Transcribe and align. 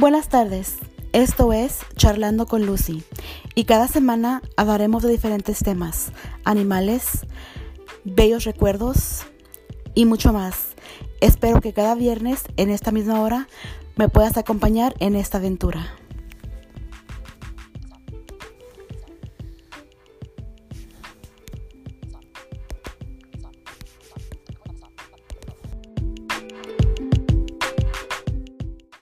Buenas 0.00 0.30
tardes, 0.30 0.78
esto 1.12 1.52
es 1.52 1.80
Charlando 1.94 2.46
con 2.46 2.64
Lucy 2.64 3.02
y 3.54 3.64
cada 3.64 3.86
semana 3.86 4.40
hablaremos 4.56 5.02
de 5.02 5.10
diferentes 5.10 5.58
temas, 5.58 6.10
animales, 6.42 7.26
bellos 8.04 8.44
recuerdos 8.44 9.26
y 9.94 10.06
mucho 10.06 10.32
más. 10.32 10.68
Espero 11.20 11.60
que 11.60 11.74
cada 11.74 11.94
viernes 11.94 12.44
en 12.56 12.70
esta 12.70 12.92
misma 12.92 13.20
hora 13.20 13.46
me 13.96 14.08
puedas 14.08 14.38
acompañar 14.38 14.94
en 15.00 15.16
esta 15.16 15.36
aventura. 15.36 15.92